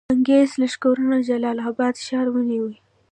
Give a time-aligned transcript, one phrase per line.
[0.13, 2.75] انګرېز لښکرو جلال آباد ښار ونیوی.